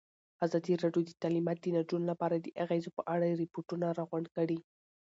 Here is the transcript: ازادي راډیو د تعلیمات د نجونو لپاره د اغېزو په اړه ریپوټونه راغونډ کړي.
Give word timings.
ازادي 0.45 0.73
راډیو 0.83 1.01
د 1.05 1.11
تعلیمات 1.23 1.57
د 1.61 1.65
نجونو 1.75 2.05
لپاره 2.11 2.35
د 2.37 2.47
اغېزو 2.63 2.89
په 2.97 3.01
اړه 3.13 3.37
ریپوټونه 3.41 3.85
راغونډ 3.99 4.27
کړي. 4.35 4.59